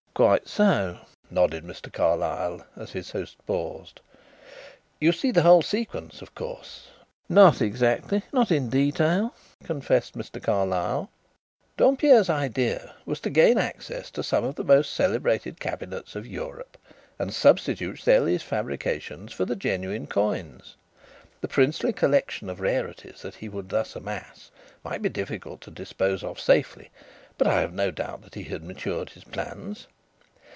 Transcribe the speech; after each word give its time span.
"Quite 0.13 0.47
so," 0.49 0.99
nodded 1.31 1.63
Mr. 1.63 1.91
Carlyle, 1.91 2.67
as 2.75 2.91
his 2.91 3.09
host 3.11 3.37
paused. 3.47 4.01
"You 4.99 5.13
see 5.13 5.31
the 5.31 5.41
whole 5.41 5.61
sequence, 5.63 6.21
of 6.21 6.35
course?" 6.35 6.89
"Not 7.29 7.59
exactly 7.61 8.21
not 8.31 8.51
in 8.51 8.69
detail," 8.69 9.33
confessed 9.63 10.15
Mr. 10.15 10.43
Carlyle. 10.43 11.09
"Dompierre's 11.77 12.29
idea 12.29 12.93
was 13.05 13.21
to 13.21 13.29
gain 13.31 13.57
access 13.57 14.11
to 14.11 14.21
some 14.21 14.43
of 14.43 14.55
the 14.55 14.65
most 14.65 14.93
celebrated 14.93 15.61
cabinets 15.61 16.13
of 16.15 16.27
Europe 16.27 16.77
and 17.17 17.33
substitute 17.33 17.97
Stelli's 18.01 18.43
fabrications 18.43 19.31
for 19.33 19.45
the 19.45 19.55
genuine 19.55 20.05
coins. 20.07 20.75
The 21.39 21.47
princely 21.47 21.93
collection 21.93 22.47
of 22.49 22.59
rarities 22.59 23.21
that 23.23 23.35
he 23.35 23.47
would 23.49 23.69
thus 23.69 23.95
amass 23.95 24.51
might 24.83 25.01
be 25.01 25.09
difficult 25.09 25.61
to 25.61 25.71
dispose 25.71 26.21
of 26.23 26.39
safely, 26.39 26.91
but 27.39 27.47
I 27.47 27.61
have 27.61 27.73
no 27.73 27.89
doubt 27.89 28.21
that 28.23 28.35
he 28.35 28.43
had 28.43 28.61
matured 28.61 29.11
his 29.11 29.23
plans. 29.23 29.87